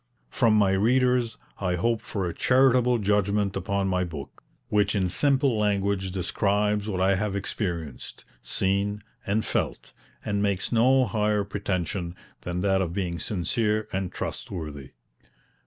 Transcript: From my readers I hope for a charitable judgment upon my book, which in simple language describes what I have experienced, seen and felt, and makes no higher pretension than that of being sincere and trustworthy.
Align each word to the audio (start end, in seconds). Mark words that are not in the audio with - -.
From 0.31 0.55
my 0.55 0.71
readers 0.71 1.37
I 1.59 1.75
hope 1.75 2.01
for 2.01 2.27
a 2.27 2.33
charitable 2.33 2.97
judgment 2.97 3.55
upon 3.55 3.87
my 3.87 4.03
book, 4.03 4.41
which 4.67 4.95
in 4.95 5.09
simple 5.09 5.55
language 5.59 6.09
describes 6.09 6.89
what 6.89 6.99
I 6.99 7.13
have 7.13 7.35
experienced, 7.35 8.25
seen 8.41 9.03
and 9.27 9.45
felt, 9.45 9.91
and 10.25 10.41
makes 10.41 10.71
no 10.71 11.05
higher 11.05 11.43
pretension 11.43 12.15
than 12.41 12.61
that 12.61 12.81
of 12.81 12.93
being 12.93 13.19
sincere 13.19 13.87
and 13.93 14.11
trustworthy. 14.11 14.93